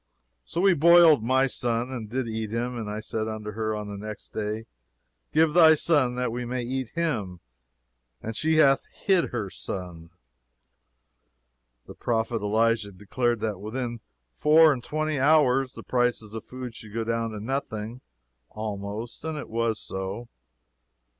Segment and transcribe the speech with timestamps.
[0.43, 3.85] So we boiled my son, and did eat him; and I said unto her on
[3.87, 4.65] the next day,
[5.31, 7.39] Give thy son that we may eat him;
[8.19, 10.09] and she hath hid her son."
[11.85, 13.99] The prophet Elisha declared that within
[14.31, 18.01] four and twenty hours the prices of food should go down to nothing,
[18.49, 20.29] almost, and it was so.